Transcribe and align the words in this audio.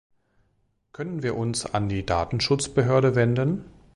Können 0.93 1.21
wir 1.21 1.37
uns 1.37 1.67
an 1.67 1.87
die 1.87 2.03
Datenschutzbehörde 2.03 3.13
wenden? 3.13 3.65